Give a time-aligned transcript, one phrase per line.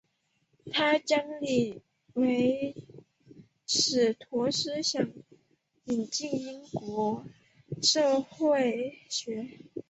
[0.73, 1.83] 他将李
[2.15, 2.75] 维
[3.67, 5.07] 史陀的思想
[5.85, 7.23] 引进英国
[7.83, 9.59] 社会人类学。